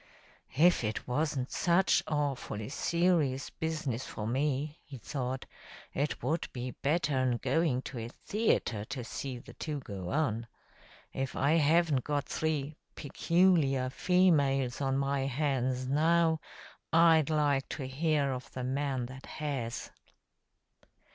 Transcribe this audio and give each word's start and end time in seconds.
"If 0.57 0.83
it 0.83 1.07
wasn't 1.07 1.51
such 1.51 2.01
awfully 2.07 2.69
serious 2.69 3.51
business 3.51 4.03
for 4.03 4.25
me," 4.25 4.79
he 4.83 4.97
thought, 4.97 5.45
"it 5.93 6.23
would 6.23 6.47
be 6.51 6.71
better'n 6.71 7.37
going 7.37 7.83
to 7.83 7.99
a 7.99 8.09
theater 8.09 8.83
to 8.85 9.03
see 9.03 9.37
the 9.37 9.53
two 9.53 9.79
go 9.81 10.09
on. 10.09 10.47
If 11.13 11.35
I 11.35 11.51
haven't 11.57 12.03
got 12.03 12.25
three 12.27 12.77
'peculiar 12.95 13.91
females' 13.91 14.81
on 14.81 14.97
my 14.97 15.27
hands 15.27 15.87
now, 15.87 16.41
I'd 16.91 17.29
like 17.29 17.69
to 17.69 17.85
hear 17.85 18.31
of 18.33 18.51
the 18.53 18.63
man 18.63 19.05
that 19.05 19.27
has." 19.27 19.91